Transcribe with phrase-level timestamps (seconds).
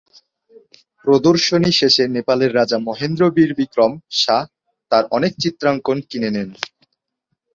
[1.05, 4.43] প্রদর্শনী শেষে নেপালের রাজা মহেন্দ্র বীর বিক্রম শাহ
[4.91, 6.49] তার অনেক চিত্রাঙ্কন কিনে নেন।